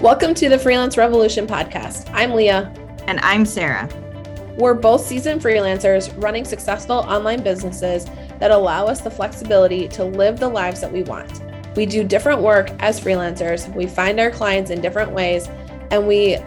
[0.00, 2.08] Welcome to the Freelance Revolution podcast.
[2.14, 2.72] I'm Leah.
[3.06, 3.86] And I'm Sarah.
[4.56, 8.06] We're both seasoned freelancers running successful online businesses
[8.38, 11.42] that allow us the flexibility to live the lives that we want.
[11.76, 15.50] We do different work as freelancers, we find our clients in different ways,
[15.90, 16.38] and we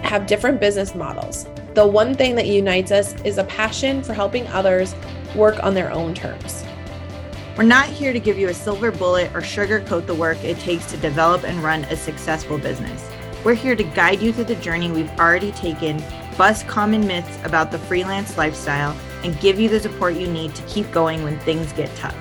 [0.00, 1.46] have different business models.
[1.74, 4.94] The one thing that unites us is a passion for helping others
[5.36, 6.64] work on their own terms.
[7.54, 10.86] We're not here to give you a silver bullet or sugarcoat the work it takes
[10.86, 13.06] to develop and run a successful business.
[13.44, 16.02] We're here to guide you through the journey we've already taken,
[16.38, 20.62] bust common myths about the freelance lifestyle, and give you the support you need to
[20.62, 22.16] keep going when things get tough.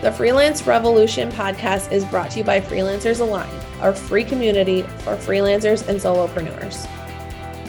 [0.00, 3.48] The Freelance Revolution podcast is brought to you by Freelancers Align,
[3.80, 6.88] our free community for freelancers and solopreneurs.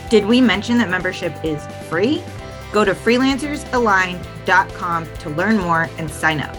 [0.09, 2.23] Did we mention that membership is free?
[2.71, 6.57] Go to freelancersalign.com to learn more and sign up.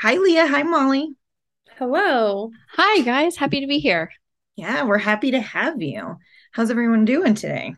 [0.00, 0.46] Hi, Leah.
[0.46, 1.14] Hi, Molly.
[1.76, 2.50] Hello.
[2.72, 3.36] Hi, guys.
[3.36, 4.10] Happy to be here.
[4.56, 6.16] Yeah, we're happy to have you.
[6.52, 7.74] How's everyone doing today?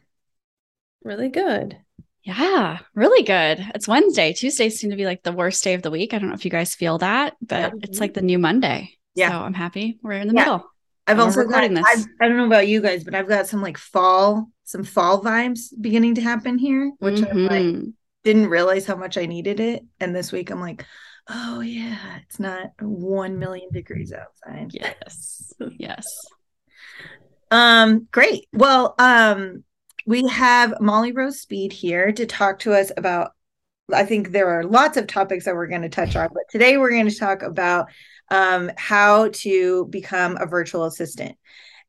[1.02, 1.76] Really good.
[2.22, 3.66] Yeah, really good.
[3.74, 4.32] It's Wednesday.
[4.34, 6.14] Tuesdays seem to be like the worst day of the week.
[6.14, 7.80] I don't know if you guys feel that, but yeah.
[7.82, 8.92] it's like the new Monday.
[9.16, 9.30] Yeah.
[9.30, 10.42] So I'm happy we're in the yeah.
[10.42, 10.70] middle.
[11.08, 11.84] I've also got, this.
[11.84, 15.20] I've, I don't know about you guys, but I've got some like fall, some fall
[15.24, 17.52] vibes beginning to happen here, which mm-hmm.
[17.52, 17.86] I like
[18.22, 19.84] didn't realize how much I needed it.
[19.98, 20.86] And this week I'm like,
[21.28, 24.70] oh yeah, it's not one million degrees outside.
[24.72, 25.52] Yes.
[25.78, 26.06] Yes.
[27.50, 28.46] Um, great.
[28.52, 29.64] Well, um,
[30.06, 33.32] we have Molly Rose Speed here to talk to us about.
[33.92, 36.78] I think there are lots of topics that we're going to touch on, but today
[36.78, 37.88] we're going to talk about
[38.30, 41.36] um, how to become a virtual assistant.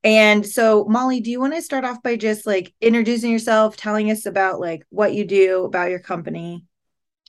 [0.04, 4.12] And so, Molly, do you want to start off by just like introducing yourself, telling
[4.12, 6.66] us about like what you do, about your company?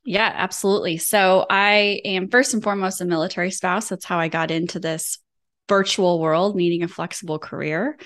[0.05, 0.99] Yeah, absolutely.
[0.99, 3.89] So, I am first and foremost a military spouse.
[3.89, 5.19] That's how I got into this
[5.69, 7.97] virtual world, needing a flexible career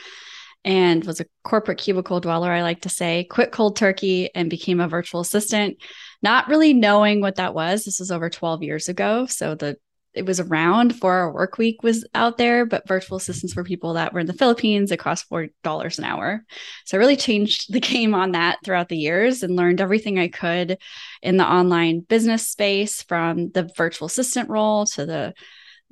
[0.65, 4.81] and was a corporate cubicle dweller, I like to say, quit cold turkey and became
[4.81, 5.79] a virtual assistant,
[6.23, 7.85] not really knowing what that was.
[7.85, 9.27] This was over 12 years ago.
[9.27, 9.77] So the
[10.15, 14.21] it was around 4-Hour Workweek was out there, but virtual assistants were people that were
[14.21, 14.91] in the Philippines.
[14.91, 16.45] It cost four dollars an hour.
[16.87, 20.29] So I really changed the game on that throughout the years and learned everything I
[20.29, 20.79] could
[21.23, 25.35] in the online business space from the virtual assistant role to the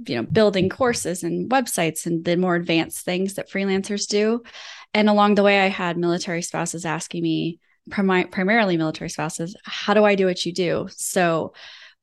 [0.07, 4.43] you know building courses and websites and the more advanced things that freelancers do
[4.93, 7.59] and along the way i had military spouses asking me
[7.91, 11.55] prim- primarily military spouses how do i do what you do so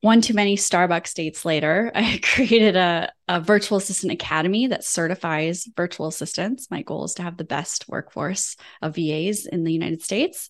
[0.04, 5.68] one too many starbucks dates later i created a, a virtual assistant academy that certifies
[5.76, 10.02] virtual assistants my goal is to have the best workforce of vas in the united
[10.02, 10.50] states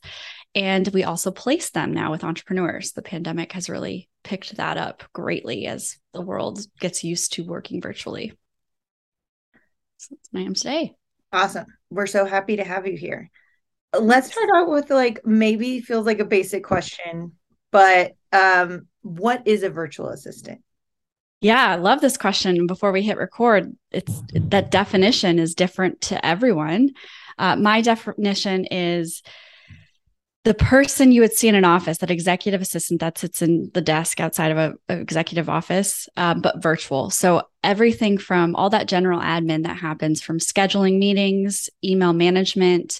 [0.55, 2.91] and we also place them now with entrepreneurs.
[2.91, 7.81] The pandemic has really picked that up greatly as the world gets used to working
[7.81, 8.33] virtually.
[9.97, 10.93] So that's my am today.
[11.31, 11.65] Awesome.
[11.89, 13.31] We're so happy to have you here.
[13.97, 17.33] Let's start out with like maybe feels like a basic question,
[17.71, 20.61] but um, what is a virtual assistant?
[21.41, 22.67] Yeah, I love this question.
[22.67, 26.91] Before we hit record, it's that definition is different to everyone.
[27.37, 29.21] Uh, my definition is
[30.43, 33.81] the person you would see in an office, that executive assistant that sits in the
[33.81, 37.09] desk outside of a, executive office, um, but virtual.
[37.09, 42.99] So everything from all that general admin that happens from scheduling meetings, email management,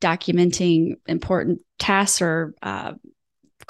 [0.00, 2.92] documenting important tasks or uh,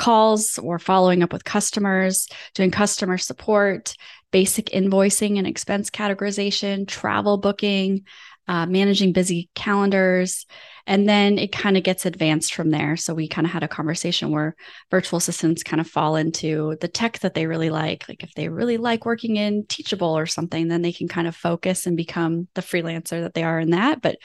[0.06, 3.96] calls or following up with customers, doing customer support,
[4.30, 8.04] basic invoicing and expense categorization, travel booking,
[8.46, 10.46] uh, managing busy calendars
[10.86, 12.96] and then it kind of gets advanced from there.
[12.96, 14.54] So we kind of had a conversation where
[14.90, 18.08] virtual assistants kind of fall into the tech that they really like.
[18.08, 21.34] Like if they really like working in Teachable or something, then they can kind of
[21.34, 24.00] focus and become the freelancer that they are in that.
[24.00, 24.18] But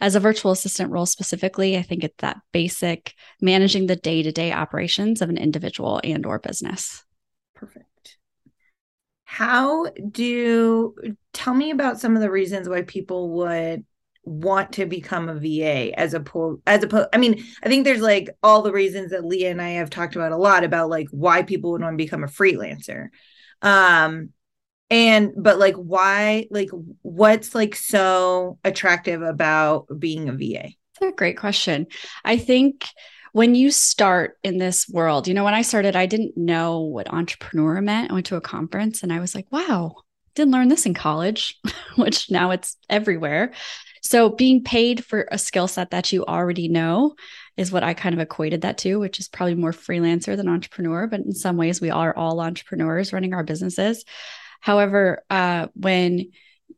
[0.00, 5.22] as a virtual assistant role specifically, I think it's that basic managing the day-to-day operations
[5.22, 7.04] of an individual and or business.
[7.54, 7.86] Perfect
[9.30, 10.94] how do
[11.34, 13.84] tell me about some of the reasons why people would
[14.28, 18.30] want to become a VA as opposed as opposed I mean I think there's like
[18.42, 21.42] all the reasons that Leah and I have talked about a lot about like why
[21.42, 23.08] people would want to become a freelancer.
[23.62, 24.30] Um
[24.90, 26.70] and but like why like
[27.02, 30.70] what's like so attractive about being a VA
[31.00, 31.86] That's a great question.
[32.24, 32.86] I think
[33.32, 37.12] when you start in this world you know when I started I didn't know what
[37.12, 38.10] entrepreneur meant.
[38.10, 39.96] I went to a conference and I was like wow
[40.38, 41.58] didn't learn this in college
[41.96, 43.52] which now it's everywhere
[44.08, 47.14] so being paid for a skill set that you already know
[47.58, 51.06] is what I kind of equated that to, which is probably more freelancer than entrepreneur.
[51.06, 54.06] But in some ways, we are all entrepreneurs running our businesses.
[54.62, 56.30] However, uh, when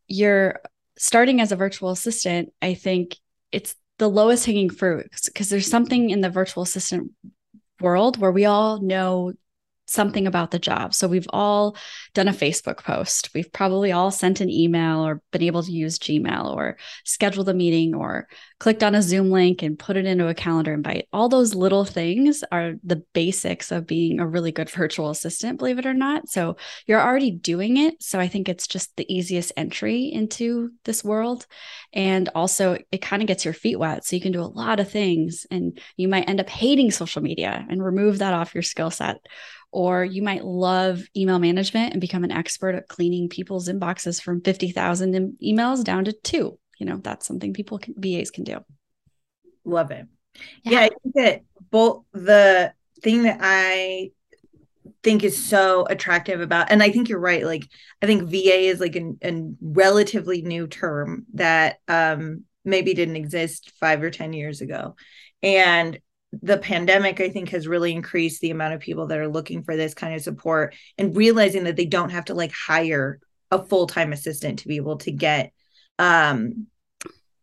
[0.09, 0.61] you're
[0.99, 3.17] starting as a virtual assistant, I think
[3.53, 7.13] it's the lowest hanging fruit because there's something in the virtual assistant
[7.81, 9.35] world where we all know
[9.91, 10.95] something about the job.
[10.95, 11.77] So we've all
[12.15, 13.31] done a Facebook post.
[13.35, 17.55] We've probably all sent an email or been able to use Gmail or scheduled a
[17.55, 18.29] meeting or
[18.61, 21.09] clicked on a Zoom link and put it into a calendar invite.
[21.15, 25.79] All those little things are the basics of being a really good virtual assistant, believe
[25.79, 26.29] it or not.
[26.29, 28.03] So you're already doing it.
[28.03, 31.47] So I think it's just the easiest entry into this world.
[31.95, 34.05] And also, it kind of gets your feet wet.
[34.05, 37.23] So you can do a lot of things and you might end up hating social
[37.23, 39.17] media and remove that off your skill set
[39.73, 44.43] or you might love email management and become an expert at cleaning people's inboxes from
[44.43, 46.59] 50,000 emails down to two.
[46.81, 48.59] You know, that's something people can, VAs can do.
[49.65, 50.07] Love it.
[50.65, 50.73] Yeah.
[50.73, 52.73] yeah, I think that both the
[53.03, 54.11] thing that I
[55.03, 57.67] think is so attractive about and i think you're right like
[58.03, 63.73] i think va is like a, a relatively new term that um maybe didn't exist
[63.81, 64.95] five or ten years ago
[65.43, 65.99] and
[66.43, 69.77] the pandemic i think has really increased the amount of people that are looking for
[69.77, 74.13] this kind of support and realizing that they don't have to like hire a full-time
[74.13, 75.53] assistant to be able to get
[76.01, 76.67] um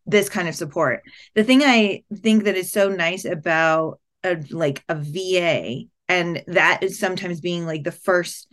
[0.06, 1.04] this kind of support.
[1.36, 6.82] The thing i think that is so nice about a like a va and that
[6.82, 8.48] is sometimes being like the first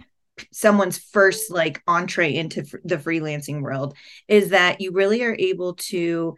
[0.53, 3.97] someone's first like entree into f- the freelancing world
[4.27, 6.35] is that you really are able to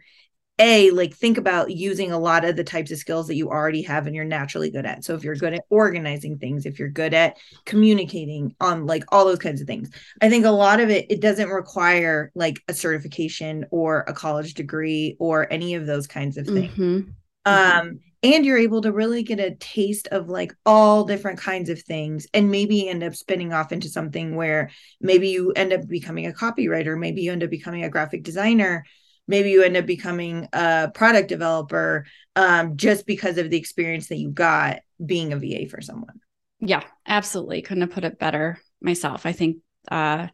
[0.59, 3.83] a like think about using a lot of the types of skills that you already
[3.83, 5.03] have and you're naturally good at.
[5.03, 9.25] So if you're good at organizing things if you're good at communicating on like all
[9.25, 9.89] those kinds of things.
[10.21, 14.55] I think a lot of it it doesn't require like a certification or a college
[14.55, 16.73] degree or any of those kinds of things.
[16.73, 17.09] Mm-hmm.
[17.45, 21.79] um and you're able to really get a taste of like all different kinds of
[21.83, 26.25] things and maybe end up spinning off into something where maybe you end up becoming
[26.25, 28.83] a copywriter maybe you end up becoming a graphic designer
[29.27, 34.17] maybe you end up becoming a product developer um, just because of the experience that
[34.17, 36.19] you got being a VA for someone.
[36.59, 37.61] Yeah, absolutely.
[37.61, 39.25] Couldn't have put it better myself.
[39.25, 39.57] I think
[39.89, 40.27] uh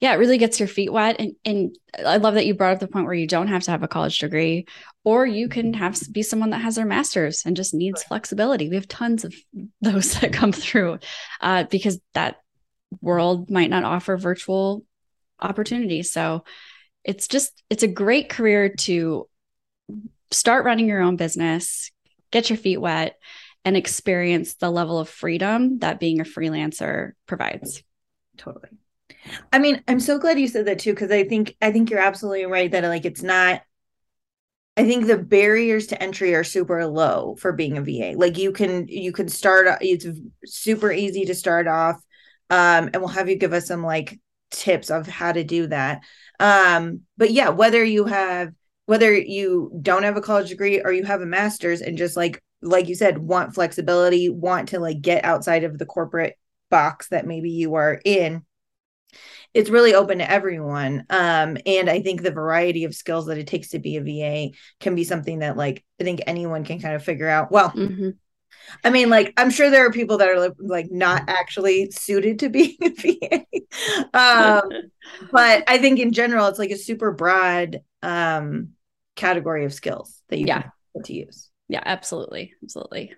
[0.00, 1.16] yeah, it really gets your feet wet.
[1.18, 1.76] And and
[2.06, 3.88] I love that you brought up the point where you don't have to have a
[3.88, 4.66] college degree,
[5.04, 8.68] or you can have be someone that has their master's and just needs flexibility.
[8.68, 9.34] We have tons of
[9.80, 11.00] those that come through
[11.40, 12.36] uh, because that
[13.00, 14.84] world might not offer virtual
[15.40, 16.12] opportunities.
[16.12, 16.44] So
[17.08, 19.26] it's just it's a great career to
[20.30, 21.90] start running your own business,
[22.30, 23.16] get your feet wet,
[23.64, 27.82] and experience the level of freedom that being a freelancer provides.
[28.36, 28.68] Totally.
[29.50, 31.98] I mean, I'm so glad you said that too because I think I think you're
[31.98, 33.62] absolutely right that like it's not
[34.76, 38.18] I think the barriers to entry are super low for being a VA.
[38.18, 40.06] Like you can you can start it's
[40.44, 41.96] super easy to start off
[42.50, 44.20] um and we'll have you give us some like
[44.50, 46.02] tips of how to do that
[46.40, 48.52] um but yeah whether you have
[48.86, 52.42] whether you don't have a college degree or you have a master's and just like
[52.62, 56.36] like you said want flexibility want to like get outside of the corporate
[56.70, 58.42] box that maybe you are in
[59.54, 63.46] it's really open to everyone um and i think the variety of skills that it
[63.46, 66.94] takes to be a va can be something that like i think anyone can kind
[66.94, 68.10] of figure out well mm-hmm.
[68.84, 72.48] I mean, like, I'm sure there are people that are like not actually suited to
[72.48, 73.44] being a VA.
[74.14, 74.90] um,
[75.30, 78.70] but I think in general, it's like a super broad um,
[79.16, 80.70] category of skills that you yeah.
[81.04, 81.50] to use.
[81.68, 82.54] Yeah, absolutely.
[82.62, 83.14] Absolutely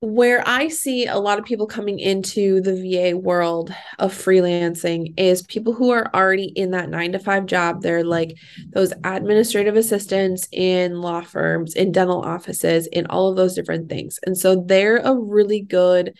[0.00, 5.42] where I see a lot of people coming into the VA world of freelancing is
[5.42, 7.82] people who are already in that nine to five job.
[7.82, 8.34] They're like
[8.70, 14.18] those administrative assistants in law firms, in dental offices, in all of those different things.
[14.24, 16.16] And so they're a really good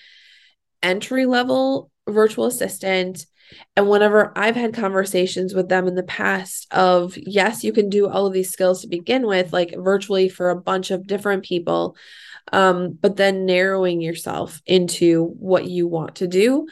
[0.83, 3.25] entry level virtual assistant.
[3.77, 8.09] And whenever I've had conversations with them in the past of, yes, you can do
[8.09, 11.97] all of these skills to begin with, like virtually for a bunch of different people
[12.53, 16.67] um, but then narrowing yourself into what you want to do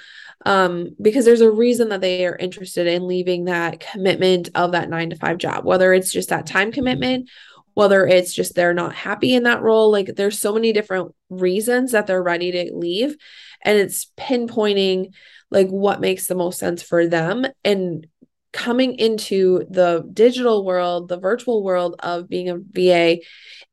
[0.44, 4.88] um, because there's a reason that they are interested in leaving that commitment of that
[4.88, 7.28] nine to five job, whether it's just that time commitment,
[7.74, 9.90] whether it's just they're not happy in that role.
[9.90, 13.16] Like there's so many different reasons that they're ready to leave.
[13.62, 15.12] And it's pinpointing
[15.50, 18.06] like what makes the most sense for them and
[18.52, 23.18] coming into the digital world, the virtual world of being a VA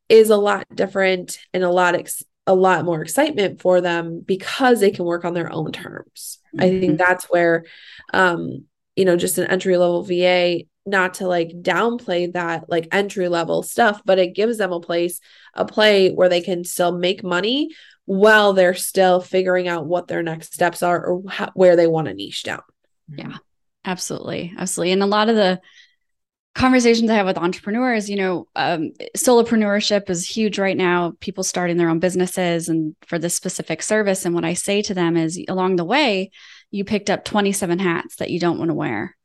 [0.09, 4.79] is a lot different and a lot ex- a lot more excitement for them because
[4.79, 6.39] they can work on their own terms.
[6.55, 6.63] Mm-hmm.
[6.63, 6.95] I think mm-hmm.
[6.97, 7.65] that's where
[8.13, 13.27] um you know just an entry level VA not to like downplay that like entry
[13.27, 15.19] level stuff, but it gives them a place,
[15.53, 17.69] a play where they can still make money
[18.05, 22.07] while they're still figuring out what their next steps are or how, where they want
[22.07, 22.61] to niche down.
[23.09, 23.37] Yeah,
[23.83, 24.53] absolutely.
[24.57, 24.91] Absolutely.
[24.91, 25.59] And a lot of the
[26.55, 31.13] conversations I have with entrepreneurs, you know, um, solopreneurship is huge right now.
[31.19, 34.25] People starting their own businesses and for this specific service.
[34.25, 36.31] And what I say to them is along the way,
[36.71, 39.15] you picked up 27 hats that you don't want to wear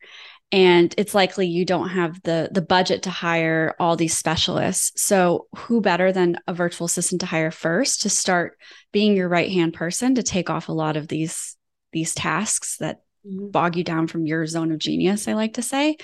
[0.52, 5.46] and it's likely you don't have the the budget to hire all these specialists so
[5.56, 8.58] who better than a virtual assistant to hire first to start
[8.92, 11.56] being your right hand person to take off a lot of these
[11.92, 13.00] these tasks that.
[13.24, 15.96] Bog you down from your zone of genius i like to say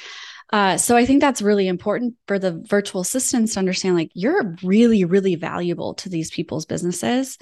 [0.52, 4.56] uh, so i think that's really important for the virtual assistants to understand like you're
[4.62, 7.38] really really valuable to these people's businesses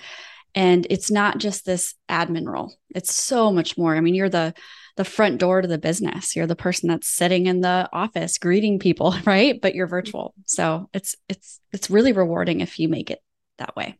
[0.54, 4.54] and it's not just this admin role it's so much more i mean you're the
[4.96, 6.36] the front door to the business.
[6.36, 9.60] You're the person that's sitting in the office greeting people, right?
[9.60, 10.34] But you're virtual.
[10.46, 13.20] So it's it's it's really rewarding if you make it
[13.58, 13.98] that way.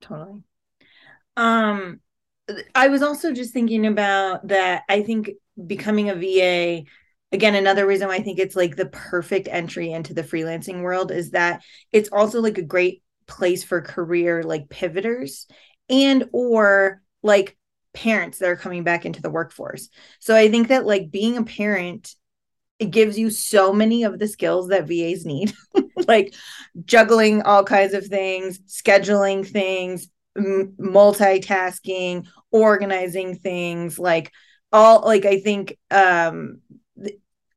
[0.00, 0.42] Totally.
[1.36, 2.00] Um
[2.74, 5.30] I was also just thinking about that I think
[5.66, 6.86] becoming a VA
[7.32, 11.10] again another reason why I think it's like the perfect entry into the freelancing world
[11.10, 11.62] is that
[11.92, 15.46] it's also like a great place for career like pivoters
[15.88, 17.56] and or like
[17.92, 19.88] parents that are coming back into the workforce.
[20.20, 22.14] So I think that like being a parent
[22.78, 25.54] it gives you so many of the skills that VAs need,
[26.06, 26.34] like
[26.84, 34.32] juggling all kinds of things, scheduling things, m- multitasking, organizing things, like
[34.72, 36.60] all like I think um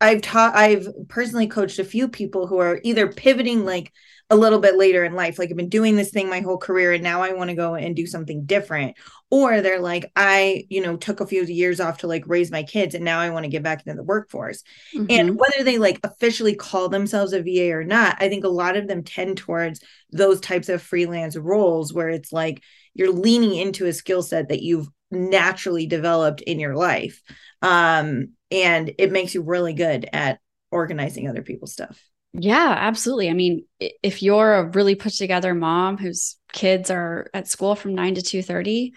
[0.02, 3.92] I've taught I've personally coached a few people who are either pivoting like
[4.30, 6.94] a little bit later in life like I've been doing this thing my whole career
[6.94, 8.96] and now I want to go and do something different
[9.32, 12.64] or they're like I you know took a few years off to like raise my
[12.64, 14.64] kids and now I want to get back into the workforce
[14.96, 15.08] mm-hmm.
[15.10, 18.78] and whether they like officially call themselves a VA or not I think a lot
[18.78, 19.82] of them tend towards
[20.12, 24.62] those types of freelance roles where it's like you're leaning into a skill set that
[24.62, 27.22] you've naturally developed in your life
[27.62, 30.40] um and it makes you really good at
[30.72, 32.00] organizing other people's stuff
[32.34, 33.30] yeah, absolutely.
[33.30, 37.96] I mean, if you're a really put together mom whose kids are at school from
[37.96, 38.94] 9 to 2:30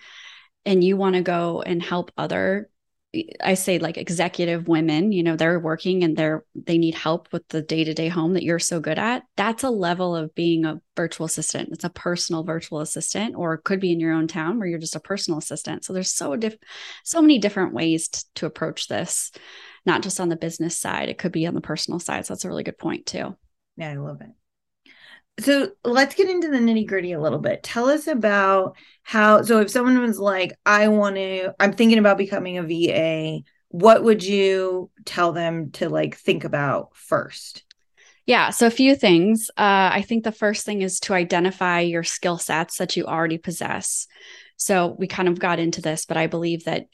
[0.64, 2.68] and you want to go and help other
[3.44, 7.46] I say like executive women, you know, they're working and they're they need help with
[7.48, 9.24] the day-to-day home that you're so good at.
[9.36, 11.70] That's a level of being a virtual assistant.
[11.72, 14.96] It's a personal virtual assistant or could be in your own town where you're just
[14.96, 15.84] a personal assistant.
[15.84, 16.56] So there's so diff
[17.04, 19.30] so many different ways t- to approach this
[19.84, 22.24] not just on the business side, it could be on the personal side.
[22.24, 23.36] So that's a really good point too.
[23.76, 24.30] Yeah, I love it.
[25.40, 27.62] So let's get into the nitty gritty a little bit.
[27.62, 32.18] Tell us about how, so if someone was like, I want to, I'm thinking about
[32.18, 37.64] becoming a VA, what would you tell them to like think about first?
[38.26, 39.50] Yeah, so a few things.
[39.56, 43.38] Uh, I think the first thing is to identify your skill sets that you already
[43.38, 44.06] possess.
[44.56, 46.86] So we kind of got into this, but I believe that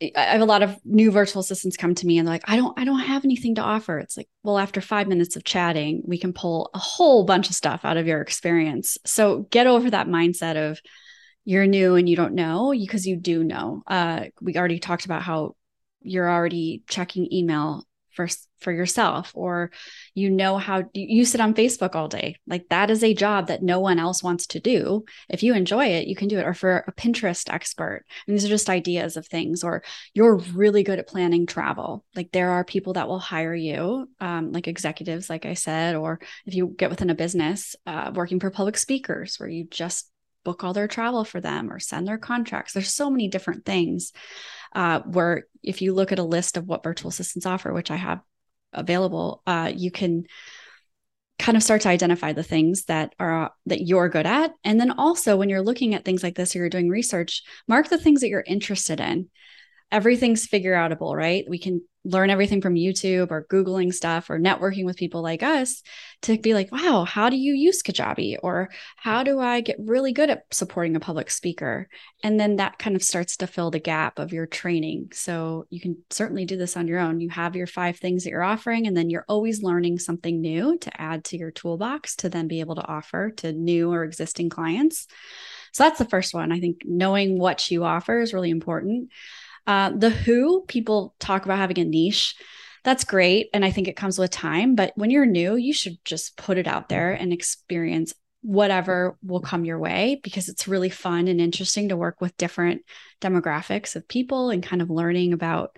[0.00, 2.54] I have a lot of new virtual assistants come to me and they're like, I
[2.56, 3.98] don't, I don't have anything to offer.
[3.98, 7.56] It's like, well, after five minutes of chatting, we can pull a whole bunch of
[7.56, 8.96] stuff out of your experience.
[9.04, 10.80] So get over that mindset of
[11.44, 13.82] you're new and you don't know because you do know.
[13.86, 15.56] Uh, we already talked about how
[16.00, 17.84] you're already checking email
[18.18, 19.70] for for yourself or
[20.14, 22.34] you know how you sit on Facebook all day.
[22.48, 25.04] Like that is a job that no one else wants to do.
[25.28, 26.44] If you enjoy it you can do it.
[26.44, 29.62] Or for a Pinterest expert and these are just ideas of things.
[29.62, 32.04] Or you're really good at planning travel.
[32.16, 36.18] Like there are people that will hire you um, like executives like I said or
[36.44, 40.10] if you get within a business uh, working for public speakers where you just
[40.44, 42.72] book all their travel for them or send their contracts.
[42.72, 44.12] There's so many different things
[44.74, 47.96] uh, where if you look at a list of what virtual assistants offer, which I
[47.96, 48.20] have
[48.72, 50.24] available, uh, you can
[51.38, 54.90] kind of start to identify the things that are that you're good at and then
[54.90, 58.22] also when you're looking at things like this or you're doing research mark the things
[58.22, 59.28] that you're interested in
[59.90, 61.44] everything's figure outable, right?
[61.48, 65.82] We can learn everything from YouTube or Googling stuff or networking with people like us
[66.22, 68.38] to be like, wow, how do you use Kajabi?
[68.42, 71.88] Or how do I get really good at supporting a public speaker?
[72.24, 75.10] And then that kind of starts to fill the gap of your training.
[75.12, 77.20] So you can certainly do this on your own.
[77.20, 80.78] You have your five things that you're offering, and then you're always learning something new
[80.78, 84.48] to add to your toolbox to then be able to offer to new or existing
[84.48, 85.06] clients.
[85.72, 86.50] So that's the first one.
[86.52, 89.10] I think knowing what you offer is really important.
[89.68, 92.34] Uh, the who, people talk about having a niche.
[92.84, 93.50] That's great.
[93.52, 94.74] And I think it comes with time.
[94.74, 99.40] But when you're new, you should just put it out there and experience whatever will
[99.40, 102.82] come your way because it's really fun and interesting to work with different
[103.20, 105.76] demographics of people and kind of learning about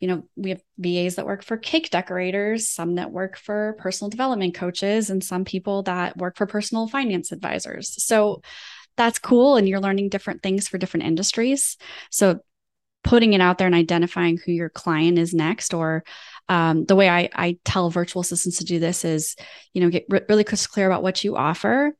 [0.00, 4.08] you know, we have VAs that work for cake decorators, some that work for personal
[4.08, 8.00] development coaches, and some people that work for personal finance advisors.
[8.04, 8.42] So
[8.96, 9.56] that's cool.
[9.56, 11.76] And you're learning different things for different industries.
[12.10, 12.40] So
[13.04, 16.04] putting it out there and identifying who your client is next or
[16.48, 19.36] um, the way I, I tell virtual assistants to do this is
[19.72, 21.94] you know get really clear about what you offer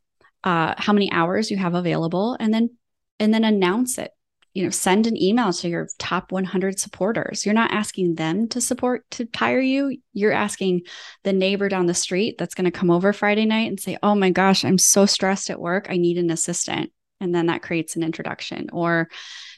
[0.44, 2.70] uh, how many hours you have available and then
[3.18, 4.12] and then announce it.
[4.54, 7.44] You know send an email to your top 100 supporters.
[7.44, 9.98] You're not asking them to support to hire you.
[10.14, 10.82] You're asking
[11.22, 14.14] the neighbor down the street that's going to come over friday night and say oh
[14.14, 15.86] my gosh i'm so stressed at work.
[15.90, 19.08] I need an assistant and then that creates an introduction or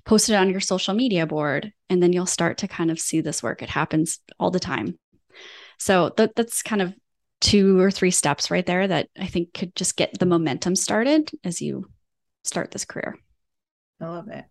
[0.04, 3.20] post it on your social media board and then you'll start to kind of see
[3.20, 3.62] this work.
[3.62, 4.98] It happens all the time.
[5.78, 6.94] So th- that's kind of
[7.40, 11.30] two or three steps right there that i think could just get the momentum started
[11.42, 11.88] as you
[12.44, 13.18] start this career.
[14.00, 14.44] I love it.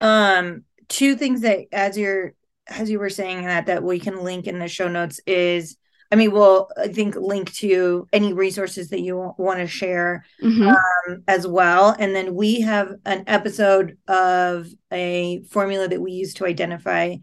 [0.00, 2.34] Um two things that as you're
[2.66, 5.76] as you were saying that that we can link in the show notes is
[6.14, 10.68] I mean, we'll I think link to any resources that you want to share mm-hmm.
[10.68, 11.96] um, as well.
[11.98, 17.16] And then we have an episode of a formula that we use to identify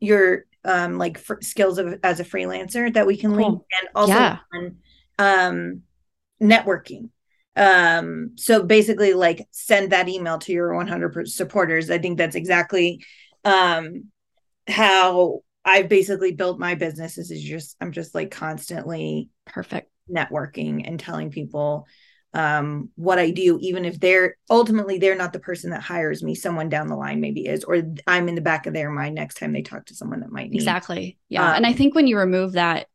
[0.00, 3.50] your um, like skills of as a freelancer that we can cool.
[3.50, 4.38] link, and also yeah.
[4.54, 4.76] on,
[5.18, 5.82] um,
[6.42, 7.10] networking.
[7.54, 11.90] Um, so basically, like send that email to your 100 supporters.
[11.90, 13.04] I think that's exactly
[13.44, 14.04] um
[14.66, 20.86] how I've basically built my business This is just I'm just like constantly perfect networking
[20.86, 21.86] and telling people
[22.34, 26.34] um what I do even if they're ultimately they're not the person that hires me
[26.34, 29.36] someone down the line maybe is or I'm in the back of their mind next
[29.36, 30.56] time they talk to someone that might need.
[30.56, 31.18] Exactly.
[31.28, 31.50] Yeah.
[31.50, 32.86] Um, and I think when you remove that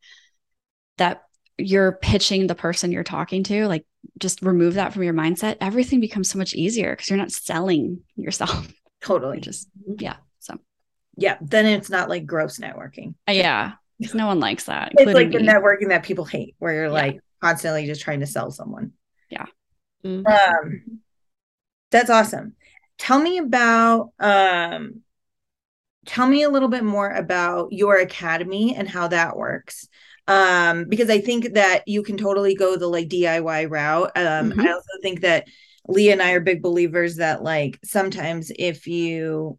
[0.98, 1.24] that
[1.60, 3.86] you're pitching the person you're talking to like
[4.20, 8.02] just remove that from your mindset everything becomes so much easier because you're not selling
[8.16, 8.68] yourself.
[9.02, 9.40] Totally.
[9.40, 9.70] just
[10.00, 10.18] yeah
[11.18, 13.16] yeah, then it's not like gross networking.
[13.28, 14.94] Uh, yeah, because no one likes that.
[14.98, 15.38] It's like me.
[15.38, 16.92] the networking that people hate, where you're yeah.
[16.92, 18.94] like constantly just trying to sell someone.
[19.30, 19.48] Yeah.
[20.06, 20.28] Mm-hmm.
[20.28, 21.00] Um,
[21.90, 22.54] that's awesome.
[23.00, 25.02] Tell me about um,
[26.06, 29.88] tell me a little bit more about your academy and how that works.
[30.28, 34.12] Um, because I think that you can totally go the like DIY route.
[34.16, 34.62] Um, mm-hmm.
[34.62, 35.48] I also think that
[35.88, 39.58] Leah and I are big believers that like sometimes if you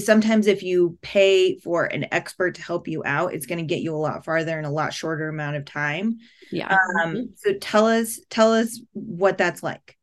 [0.00, 3.80] sometimes if you pay for an expert to help you out it's going to get
[3.80, 6.18] you a lot farther in a lot shorter amount of time.
[6.50, 6.72] Yeah.
[6.72, 7.22] Um, mm-hmm.
[7.36, 9.96] so tell us tell us what that's like.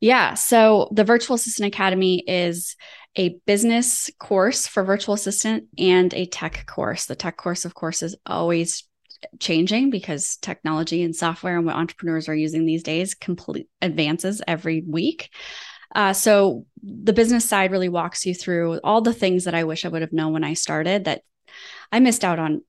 [0.00, 2.76] Yeah so the virtual assistant academy is
[3.16, 7.06] a business course for virtual assistant and a tech course.
[7.06, 8.84] The tech course of course is always
[9.40, 14.82] changing because technology and software and what entrepreneurs are using these days complete advances every
[14.86, 15.30] week
[15.94, 19.84] uh, so the business side really walks you through all the things that I wish
[19.84, 21.22] I would have known when I started that
[21.92, 22.62] I missed out on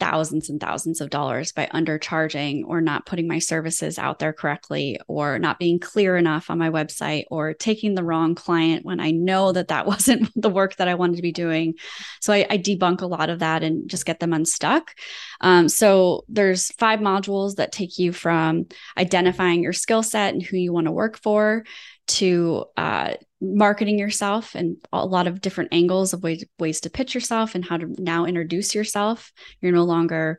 [0.00, 4.98] thousands and thousands of dollars by undercharging or not putting my services out there correctly
[5.06, 9.12] or not being clear enough on my website or taking the wrong client when I
[9.12, 11.74] know that that wasn't the work that I wanted to be doing.
[12.20, 14.94] So I, I debunk a lot of that and just get them unstuck.
[15.40, 18.66] Um, so there's five modules that take you from
[18.98, 21.64] identifying your skill set and who you want to work for
[22.06, 27.14] to uh, marketing yourself and a lot of different angles of ways, ways to pitch
[27.14, 29.32] yourself and how to now introduce yourself.
[29.60, 30.38] You're no longer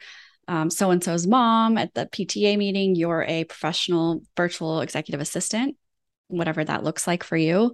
[0.70, 5.76] so and so's mom at the PTA meeting, you're a professional virtual executive assistant,
[6.28, 7.74] whatever that looks like for you.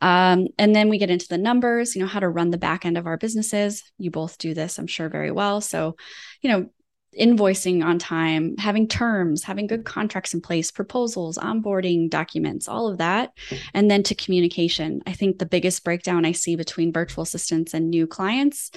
[0.00, 2.84] Um, and then we get into the numbers, you know, how to run the back
[2.84, 3.82] end of our businesses.
[3.98, 5.60] You both do this, I'm sure, very well.
[5.60, 5.96] So,
[6.40, 6.70] you know,
[7.18, 12.98] invoicing on time, having terms, having good contracts in place, proposals, onboarding documents, all of
[12.98, 13.32] that.
[13.74, 15.02] And then to communication.
[15.06, 18.70] I think the biggest breakdown I see between virtual assistants and new clients,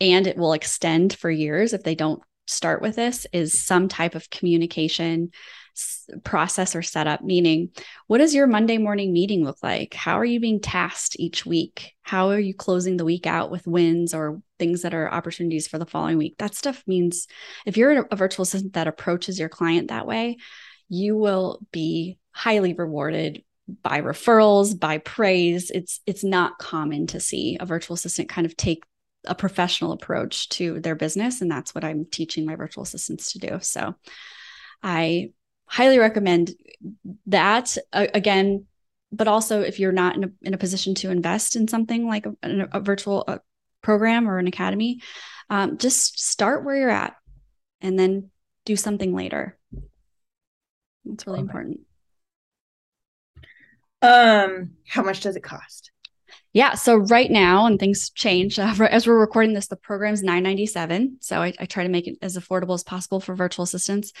[0.00, 4.14] and it will extend for years if they don't start with this, is some type
[4.14, 5.30] of communication
[6.24, 7.70] process or setup meaning
[8.06, 9.94] what does your monday morning meeting look like?
[9.94, 11.92] How are you being tasked each week?
[12.02, 15.78] How are you closing the week out with wins or things that are opportunities for
[15.78, 16.36] the following week?
[16.38, 17.28] That stuff means
[17.66, 20.38] if you're a virtual assistant that approaches your client that way
[20.90, 23.44] you will be highly rewarded
[23.82, 25.70] by referrals by praise.
[25.70, 28.84] It's it's not common to see a virtual assistant kind of take
[29.26, 33.38] a professional approach to their business and that's what i'm teaching my virtual assistants to
[33.38, 33.58] do.
[33.60, 33.94] So
[34.82, 35.30] i
[35.70, 36.50] highly recommend
[37.26, 38.66] that uh, again
[39.12, 42.26] but also if you're not in a, in a position to invest in something like
[42.26, 42.34] a,
[42.72, 43.38] a virtual uh,
[43.82, 45.00] program or an academy
[45.48, 47.14] um, just start where you're at
[47.80, 48.30] and then
[48.64, 49.58] do something later.
[51.06, 51.46] It's really okay.
[51.46, 51.80] important.
[54.02, 55.89] Um how much does it cost
[56.52, 56.74] Yeah.
[56.74, 61.18] So right now, and things change uh, as we're recording this, the program's 997.
[61.20, 64.12] So I, I, try to make it as affordable as possible for virtual assistants.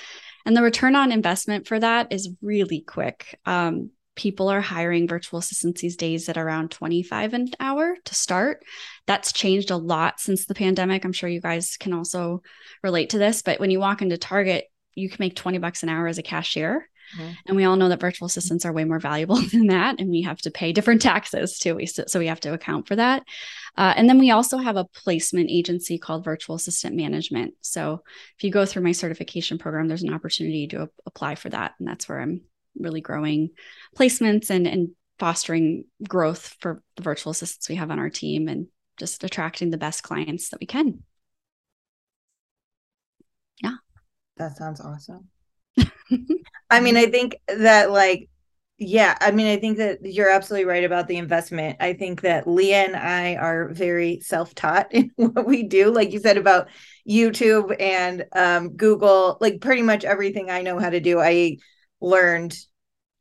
[0.46, 3.38] And the return on investment for that is really quick.
[3.44, 8.62] Um, people are hiring virtual assistants these days at around 25 an hour to start.
[9.06, 11.04] That's changed a lot since the pandemic.
[11.04, 12.42] I'm sure you guys can also
[12.82, 15.88] relate to this, but when you walk into Target, you can make 20 bucks an
[15.88, 16.88] hour as a cashier.
[17.18, 17.32] Mm-hmm.
[17.46, 20.00] And we all know that virtual assistants are way more valuable than that.
[20.00, 21.76] And we have to pay different taxes too.
[21.76, 23.22] We, so we have to account for that.
[23.76, 27.54] Uh, and then we also have a placement agency called Virtual Assistant Management.
[27.60, 28.02] So
[28.36, 31.74] if you go through my certification program, there's an opportunity to a- apply for that.
[31.78, 32.42] And that's where I'm
[32.78, 33.50] really growing
[33.96, 38.68] placements and, and fostering growth for the virtual assistants we have on our team and
[38.98, 41.02] just attracting the best clients that we can.
[43.62, 43.76] Yeah.
[44.36, 45.28] That sounds awesome.
[46.70, 48.28] I mean, I think that like
[48.82, 51.76] yeah, I mean, I think that you're absolutely right about the investment.
[51.80, 55.90] I think that Leah and I are very self-taught in what we do.
[55.90, 56.68] Like you said about
[57.08, 61.58] YouTube and um, Google, like pretty much everything I know how to do, I
[62.00, 62.56] learned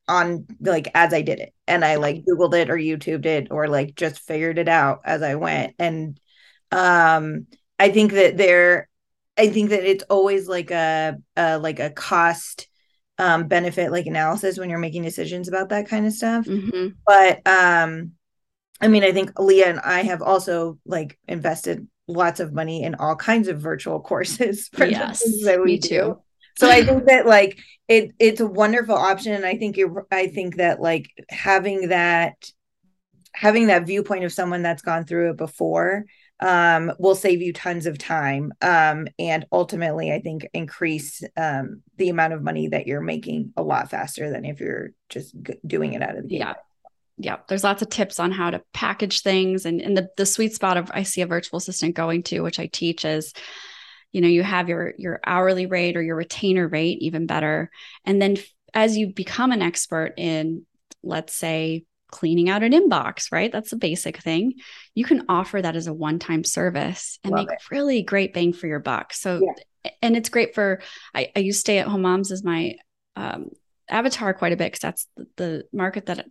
[0.08, 1.54] on like as I did it.
[1.68, 5.22] And I like Googled it or YouTubed it or like just figured it out as
[5.22, 5.76] I went.
[5.80, 6.20] And
[6.72, 7.48] um
[7.80, 8.90] I think that there
[9.38, 12.69] I think that it's always like a, a like a cost
[13.20, 16.46] um, benefit like analysis when you're making decisions about that kind of stuff.
[16.46, 16.88] Mm-hmm.
[17.06, 18.14] But um,
[18.82, 22.96] I mean, I think Leah and I have also like invested lots of money in
[22.96, 25.90] all kinds of virtual courses for yes, that we do.
[25.90, 26.22] Too.
[26.58, 29.34] So I think that like it it's a wonderful option.
[29.34, 32.50] And I think you I think that like having that
[33.34, 36.06] having that viewpoint of someone that's gone through it before
[36.40, 42.10] um, will save you tons of time um, and ultimately i think increase um, the
[42.10, 45.94] amount of money that you're making a lot faster than if you're just g- doing
[45.94, 46.54] it out of the yeah.
[47.22, 47.40] Yeah.
[47.50, 50.78] There's lots of tips on how to package things and, and the, the sweet spot
[50.78, 53.34] of i see a virtual assistant going to which i teach is
[54.12, 57.70] you know you have your your hourly rate or your retainer rate even better.
[58.06, 58.38] And then
[58.74, 60.66] as you become an expert in
[61.04, 63.52] let's say cleaning out an inbox, right?
[63.52, 64.56] That's a basic thing.
[64.96, 67.72] You can offer that as a one time service and Love make it.
[67.72, 69.14] really great bang for your buck.
[69.14, 69.92] So, yeah.
[70.02, 70.82] and it's great for,
[71.14, 72.76] I, I use stay at home moms as my
[73.16, 73.50] um,
[73.90, 76.26] avatar quite a bit because that's the, the market that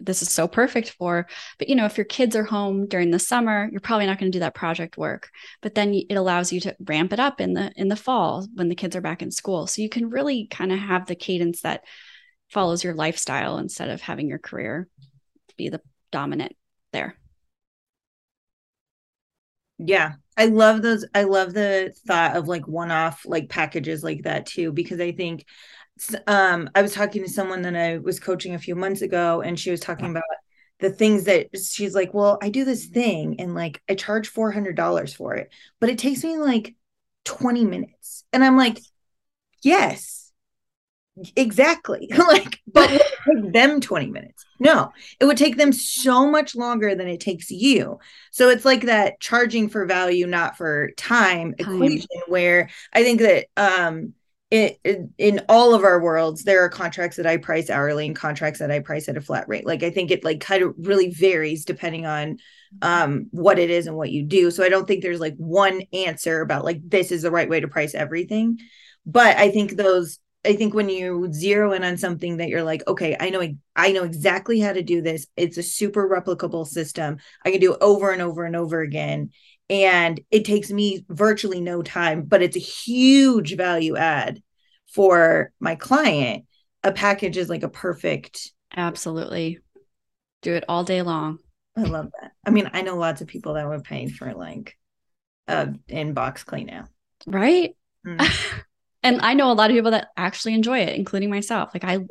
[0.00, 1.26] this is so perfect for.
[1.58, 4.32] But, you know, if your kids are home during the summer, you're probably not going
[4.32, 5.30] to do that project work.
[5.60, 8.68] But then it allows you to ramp it up in the in the fall when
[8.68, 9.66] the kids are back in school.
[9.66, 11.84] So you can really kind of have the cadence that
[12.48, 14.88] follows your lifestyle instead of having your career
[15.64, 16.56] be the dominant
[16.92, 17.16] there.
[19.78, 20.14] Yeah.
[20.36, 21.04] I love those.
[21.14, 25.12] I love the thought of like one off like packages like that too, because I
[25.12, 25.44] think
[26.26, 29.58] um I was talking to someone that I was coaching a few months ago and
[29.58, 30.24] she was talking about
[30.80, 35.14] the things that she's like, well, I do this thing and like I charge $400
[35.14, 36.74] for it, but it takes me like
[37.24, 38.24] 20 minutes.
[38.32, 38.78] And I'm like,
[39.62, 40.21] yes,
[41.36, 42.10] exactly.
[42.16, 44.44] Like but take them 20 minutes?
[44.58, 44.92] No.
[45.20, 47.98] It would take them so much longer than it takes you.
[48.30, 51.74] So it's like that charging for value not for time, time.
[51.74, 54.14] equation where i think that um
[54.50, 58.14] it, it, in all of our worlds there are contracts that i price hourly and
[58.14, 59.66] contracts that i price at a flat rate.
[59.66, 62.38] Like i think it like kind of really varies depending on
[62.82, 64.50] um what it is and what you do.
[64.50, 67.60] So i don't think there's like one answer about like this is the right way
[67.60, 68.58] to price everything.
[69.04, 72.86] But i think those I think when you zero in on something that you're like,
[72.88, 75.26] okay, I know I know exactly how to do this.
[75.36, 77.18] It's a super replicable system.
[77.44, 79.30] I can do it over and over and over again.
[79.70, 84.42] And it takes me virtually no time, but it's a huge value add
[84.92, 86.44] for my client.
[86.82, 88.50] A package is like a perfect.
[88.76, 89.60] Absolutely.
[90.42, 91.38] Do it all day long.
[91.76, 92.32] I love that.
[92.44, 94.76] I mean, I know lots of people that would pay for like
[95.46, 96.88] a inbox clean out.
[97.26, 97.76] Right?
[98.04, 98.20] Mm.
[99.02, 101.70] and I know a lot of people that actually enjoy it, including myself.
[101.74, 102.06] Like I, yeah.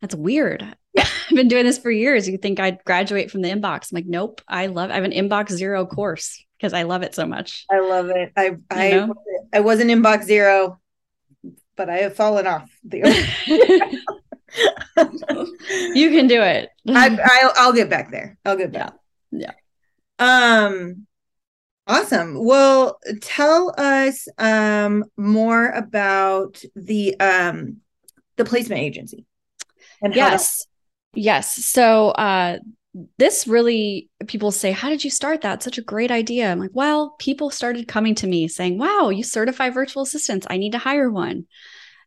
[0.00, 0.62] that's weird.
[0.94, 1.06] Yeah.
[1.30, 2.28] I've been doing this for years.
[2.28, 3.90] You think I'd graduate from the inbox?
[3.90, 4.40] I'm like, nope.
[4.48, 4.90] I love.
[4.90, 7.66] I have an inbox zero course because I love it so much.
[7.70, 8.32] I love it.
[8.36, 9.14] I I know?
[9.52, 10.80] I was an inbox zero,
[11.76, 12.98] but I have fallen off the.
[15.94, 16.70] you can do it.
[16.88, 18.36] I, I'll, I'll get back there.
[18.44, 18.94] I'll get back.
[19.30, 19.52] Yeah.
[20.18, 20.66] yeah.
[20.66, 21.06] Um.
[21.90, 22.44] Awesome.
[22.44, 27.78] Well, tell us um, more about the um,
[28.36, 29.26] the placement agency.
[30.14, 30.66] Yes,
[31.14, 31.52] yes.
[31.64, 32.58] So uh,
[33.18, 35.64] this really people say, "How did you start that?
[35.64, 39.24] Such a great idea." I'm like, "Well, people started coming to me saying, "Wow, you
[39.24, 40.46] certify virtual assistants.
[40.48, 41.46] I need to hire one."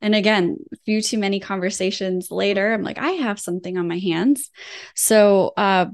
[0.02, 4.00] And again, a few too many conversations later, I'm like, I have something on my
[4.00, 4.50] hands.
[4.96, 5.88] So uh,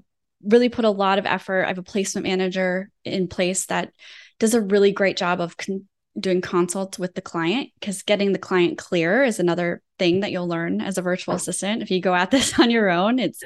[0.44, 1.66] really put a lot of effort.
[1.66, 3.92] I have a placement manager in place that
[4.40, 5.88] does a really great job of con-
[6.20, 10.48] doing consults with the client because getting the client clear is another thing that you'll
[10.48, 13.42] learn as a virtual assistant if you go at this on your own it's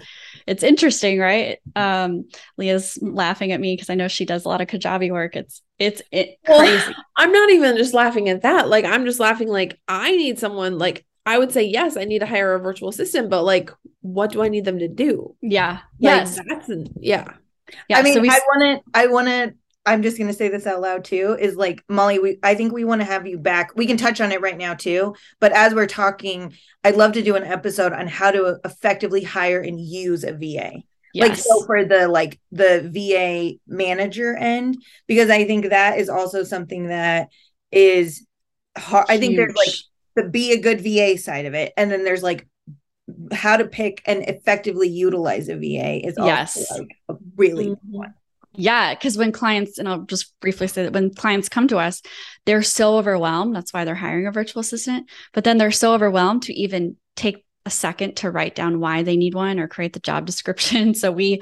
[0.47, 2.25] it's interesting right um
[2.57, 5.61] leah's laughing at me because i know she does a lot of kajabi work it's
[5.77, 8.69] it's it Well, crazy I'm not even just laughing at that.
[8.69, 12.19] Like I'm just laughing like I need someone like I would say yes, I need
[12.19, 15.35] to hire a virtual assistant, but like what do I need them to do?
[15.41, 17.33] yeah Like, yes That's yeah.
[17.87, 19.53] yeah I mean, so we I want to, I want to,
[19.85, 22.71] I'm just going to say this out loud too is like, Molly, we, I think
[22.71, 23.75] we want to have you back.
[23.75, 25.15] We can touch on it right now too.
[25.39, 29.59] But as we're talking, I'd love to do an episode on how to effectively hire
[29.59, 30.83] and use a VA.
[31.13, 31.29] Yes.
[31.29, 36.43] Like, so for the like the VA manager end, because I think that is also
[36.43, 37.27] something that
[37.71, 38.25] is
[38.77, 39.05] hard.
[39.09, 39.85] I think there's like Huge.
[40.15, 41.73] The be a good VA side of it.
[41.77, 42.47] And then there's like
[43.31, 46.71] how to pick and effectively utilize a VA is also Yes.
[46.71, 47.69] like a really Mhm.
[47.69, 48.13] good one.
[48.55, 52.01] Yeah, because when clients, and I'll just briefly say that when clients come to us,
[52.45, 53.55] they're so overwhelmed.
[53.55, 55.09] That's why they're hiring a virtual assistant.
[55.33, 59.17] But then they're so overwhelmed to even take a second to write down why they
[59.17, 60.93] need one or create the job description.
[60.93, 61.41] So we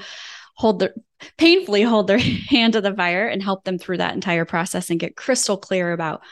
[0.56, 0.94] hold their
[1.36, 2.18] painfully hold their
[2.50, 5.92] hand to the fire and help them through that entire process and get crystal clear
[5.92, 6.22] about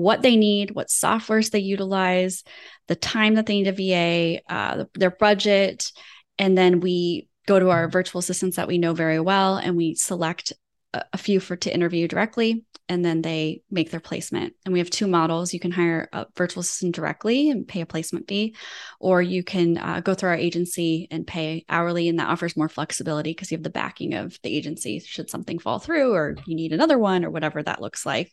[0.00, 2.42] what they need, what softwares they utilize,
[2.88, 5.92] the time that they need a VA, uh, their budget,
[6.38, 9.94] and then we go to our virtual assistants that we know very well and we
[9.94, 10.52] select
[10.92, 14.54] a, few for to interview directly and then they make their placement.
[14.64, 15.54] And we have two models.
[15.54, 18.56] You can hire a virtual assistant directly and pay a placement fee
[18.98, 22.68] or you can uh, go through our agency and pay hourly and that offers more
[22.68, 26.56] flexibility because you have the backing of the agency should something fall through or you
[26.56, 28.32] need another one or whatever that looks like.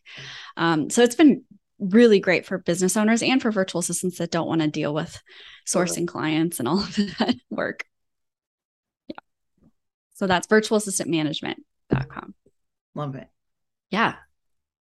[0.56, 1.44] Um, so it's been
[1.80, 5.22] really great for business owners and for virtual assistants that don't want to deal with
[5.68, 7.86] sourcing clients and all of that work.
[9.08, 9.20] Yeah.
[10.16, 12.34] So that's virtualassistantmanagement.com.
[12.98, 13.30] Love it.
[13.90, 14.16] Yeah,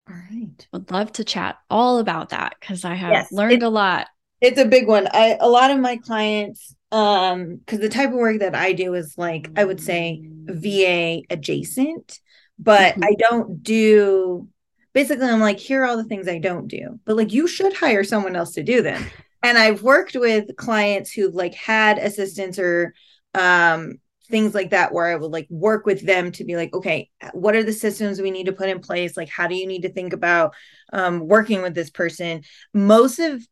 [0.10, 0.68] All right.
[0.74, 4.10] would love to chat all about that because I have Yes, learned a lot.
[4.42, 5.08] It's a big one.
[5.12, 8.94] I a lot of my clients, um, because the type of work that I do
[8.94, 12.20] is like I would say VA adjacent,
[12.60, 13.02] but Mhm.
[13.02, 14.50] I don't do
[14.94, 17.00] basically I'm like, here are all the things I don't do.
[17.06, 19.12] But like you should hire someone else to do them.
[19.44, 22.94] and I've worked with clients who've like had assistants or
[23.36, 23.96] um
[24.30, 27.56] things like that where I would like work with them to be like, okay, what
[27.56, 29.18] are the systems we need to put in place?
[29.18, 30.54] Like, how do you need to think about
[30.92, 32.44] um, working with this person?
[32.74, 33.46] Most of,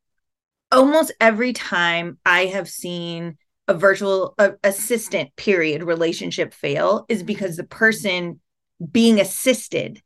[0.72, 7.64] almost every time I have seen a virtual assistant period relationship fail is because the
[7.64, 8.40] person
[8.92, 10.02] being assisted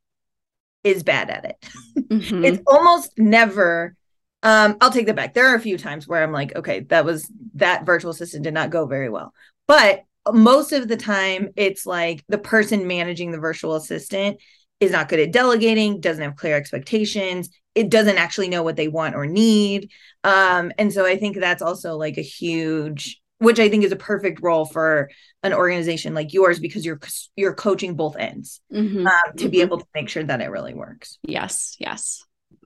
[0.84, 1.70] is bad at it.
[2.06, 2.46] Mhm.
[2.46, 3.96] It's almost never.
[4.44, 5.34] Um, I'll take that back.
[5.34, 8.54] There are a few times where I'm like, okay, that was that virtual assistant did
[8.54, 9.34] not go very well.
[9.68, 14.42] But most of the time, it's like the person managing the virtual assistant
[14.80, 18.88] is not good at delegating, doesn't have clear expectations, it doesn't actually know what they
[18.88, 19.92] want or need.
[20.24, 23.98] Um, and so I think that's also like a huge, which I think is a
[23.98, 25.10] perfect role for
[25.44, 27.00] an organization like yours because you're
[27.36, 29.06] you're coaching both ends Mhm.
[29.06, 29.62] um, to be Mhm.
[29.62, 31.20] able to make sure that it really works.
[31.24, 32.24] Yes, yes,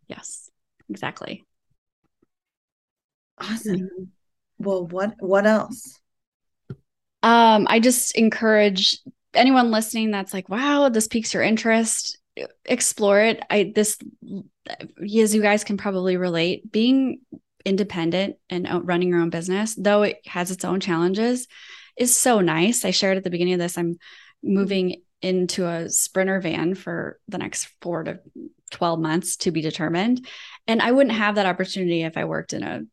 [0.08, 0.50] yes,
[0.90, 1.46] exactly.
[3.40, 4.12] Awesome.
[4.58, 6.00] Well, what what else?
[7.24, 9.00] Um, I just encourage
[9.34, 12.18] anyone listening that's like, wow, this piques your interest,
[12.66, 13.42] explore it.
[13.50, 13.98] I this
[14.68, 17.22] as you guys can probably relate, being
[17.66, 21.48] independent and running your own business, though it has its own challenges,
[21.98, 22.86] is so nice.
[22.86, 23.98] I shared at the beginning of this, I'm
[24.42, 28.20] moving into a sprinter van for the next four to
[28.72, 30.26] 12 months to be determined.
[30.68, 32.84] And I wouldn't have that opportunity if I worked in a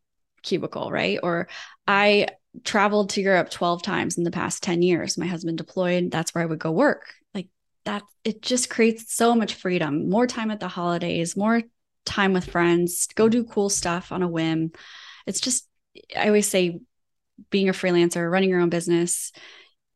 [0.42, 1.18] cubicle, right?
[1.22, 1.48] Or
[1.86, 2.28] I
[2.64, 5.18] traveled to Europe 12 times in the past 10 years.
[5.18, 7.12] My husband deployed, that's where I would go work.
[7.34, 7.48] Like
[7.84, 11.62] that, it just creates so much freedom, more time at the holidays, more
[12.04, 14.72] time with friends, go do cool stuff on a whim.
[15.26, 15.68] It's just,
[16.16, 16.80] I always say,
[17.50, 19.32] being a freelancer, running your own business,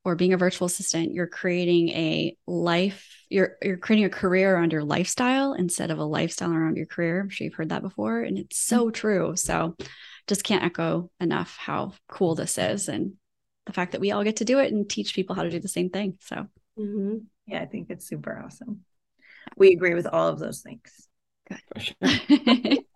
[0.04, 4.72] or being a virtual assistant, you're creating a life, you're you're creating a career around
[4.72, 7.20] your lifestyle instead of a lifestyle around your career.
[7.20, 8.20] I'm sure you've heard that before.
[8.20, 8.92] And it's so mm-hmm.
[8.92, 9.36] true.
[9.36, 9.76] So
[10.26, 13.14] just can't echo enough how cool this is and
[13.66, 15.60] the fact that we all get to do it and teach people how to do
[15.60, 16.16] the same thing.
[16.20, 16.46] So
[16.78, 17.26] Mhm.
[17.46, 18.84] Yeah, I think it's super awesome.
[19.56, 21.08] We agree with all of those things.
[21.74, 22.78] For sure.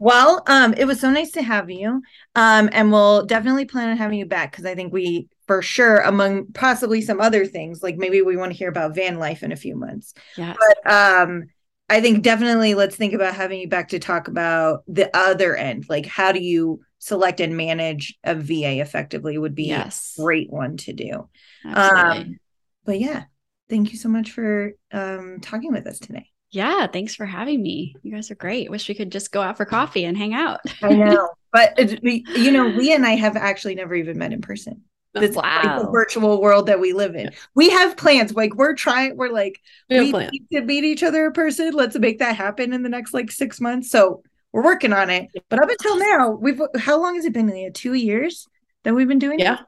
[0.00, 2.02] Well, um, it was so nice to have you.
[2.34, 5.98] Um, and we'll definitely plan on having you back because I think we for sure,
[5.98, 9.50] among possibly some other things, like maybe we want to hear about van life in
[9.50, 10.14] a few months.
[10.36, 10.54] Yeah.
[10.54, 11.46] But um,
[11.88, 15.86] I think definitely let's think about having you back to talk about the other end.
[15.88, 20.14] Like, how do you select and manage a VA effectively would be yes.
[20.18, 21.28] a great one to do.
[21.64, 22.20] Absolutely.
[22.20, 22.38] Um,
[22.84, 23.24] but yeah,
[23.68, 26.28] thank you so much for um, talking with us today.
[26.50, 26.86] yeah.
[26.86, 27.94] Thanks for having me.
[28.02, 28.70] You guys are great.
[28.70, 30.60] Wish we could just go out for coffee and hang out.
[30.82, 34.82] I know, but you know, Leah and I have actually never even met in person.
[35.14, 37.30] This is like virtual world that we live in.
[37.54, 38.34] We have plans.
[38.34, 39.16] Like we're trying.
[39.16, 41.72] We're like We we need to meet each other in person.
[41.72, 43.90] Let's make that happen in the next like six months.
[43.90, 45.28] So we're working on it.
[45.48, 47.46] But up until now, we've how long has it been?
[47.48, 47.70] Leah?
[47.70, 48.46] Two years
[48.84, 49.40] that we've been doing.
[49.40, 49.44] it?
[49.44, 49.60] Yeah.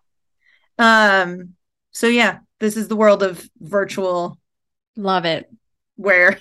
[0.78, 1.54] Um.
[1.92, 4.38] So yeah, this is the world of virtual,
[4.96, 5.50] Love it.
[5.96, 6.38] where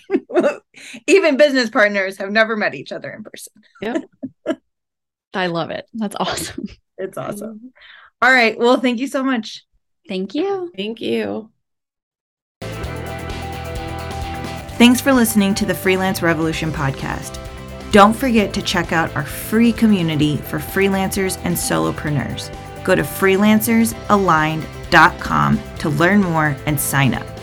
[1.08, 3.54] even business partners have never met each other in person.
[3.82, 3.98] Yeah.
[5.34, 5.86] I love it.
[5.94, 6.66] That's awesome.
[6.98, 7.72] It's awesome.
[8.22, 8.58] All right.
[8.58, 9.66] Well, thank you so much.
[10.08, 10.72] Thank you.
[10.76, 11.52] Thank you.
[14.80, 17.40] Thanks for listening to the Freelance Revolution podcast.
[17.92, 22.54] Don't forget to check out our free community for freelancers and solopreneurs.
[22.84, 27.39] Go to freelancersaligned.com to learn more and sign up.